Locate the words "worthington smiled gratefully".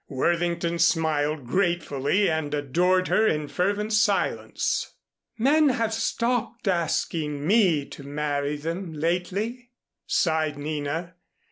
0.09-2.27